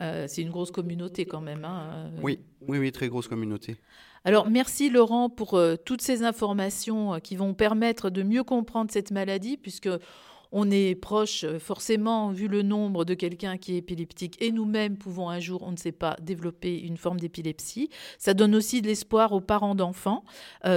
c'est 0.00 0.42
une 0.42 0.50
grosse 0.50 0.70
communauté 0.70 1.26
quand 1.26 1.40
même. 1.40 1.64
Hein. 1.64 2.10
Oui, 2.22 2.38
oui, 2.66 2.78
oui, 2.78 2.92
très 2.92 3.08
grosse 3.08 3.28
communauté. 3.28 3.76
Alors 4.24 4.48
merci 4.50 4.90
Laurent 4.90 5.30
pour 5.30 5.54
euh, 5.54 5.76
toutes 5.76 6.02
ces 6.02 6.22
informations 6.22 7.14
euh, 7.14 7.18
qui 7.18 7.36
vont 7.36 7.54
permettre 7.54 8.10
de 8.10 8.22
mieux 8.22 8.44
comprendre 8.44 8.90
cette 8.90 9.10
maladie 9.10 9.56
puisque 9.56 9.88
on 10.50 10.70
est 10.70 10.94
proche 10.94 11.44
euh, 11.44 11.58
forcément 11.58 12.30
vu 12.30 12.48
le 12.48 12.62
nombre 12.62 13.04
de 13.04 13.14
quelqu'un 13.14 13.58
qui 13.58 13.74
est 13.74 13.78
épileptique 13.78 14.40
et 14.42 14.50
nous-mêmes 14.50 14.96
pouvons 14.96 15.28
un 15.28 15.40
jour, 15.40 15.62
on 15.62 15.72
ne 15.72 15.76
sait 15.76 15.92
pas, 15.92 16.16
développer 16.20 16.78
une 16.80 16.96
forme 16.96 17.20
d'épilepsie. 17.20 17.90
Ça 18.18 18.34
donne 18.34 18.54
aussi 18.54 18.82
de 18.82 18.86
l'espoir 18.86 19.32
aux 19.32 19.40
parents 19.40 19.74
d'enfants 19.74 20.24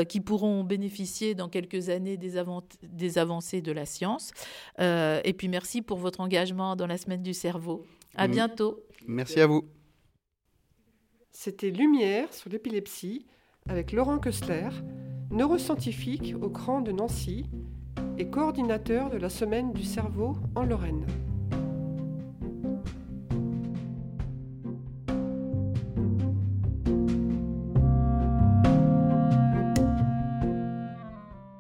qui 0.10 0.20
pourront 0.20 0.64
bénéficier 0.64 1.36
dans 1.36 1.50
quelques 1.50 1.90
années 1.90 2.18
des, 2.18 2.38
avancées 3.18 3.62
de 3.62 3.72
la 3.72 3.86
science. 3.86 4.32
et 4.80 5.34
puis 5.38 5.48
merci 5.48 5.82
pour 5.82 5.98
votre 5.98 6.20
engagement 6.20 6.76
dans 6.76 6.88
la 6.88 6.98
semaine 6.98 7.24
du 7.24 7.34
cerveau. 7.34 7.86
À 8.16 8.28
bientôt. 8.28 8.80
Merci 9.08 9.40
à 9.40 9.48
vous. 9.48 9.64
C'était 11.34 11.72
Lumière 11.72 12.34
sur 12.34 12.50
l'épilepsie 12.50 13.26
avec 13.68 13.94
Laurent 13.94 14.20
Kessler, 14.20 14.70
neuroscientifique 15.32 16.36
au 16.42 16.50
CRAN 16.50 16.82
de 16.82 16.92
Nancy 16.92 17.46
et 18.18 18.30
coordinateur 18.30 19.10
de 19.10 19.18
la 19.18 19.30
Semaine 19.30 19.72
du 19.72 19.84
cerveau 19.84 20.36
en 20.56 20.64
Lorraine. 20.64 21.06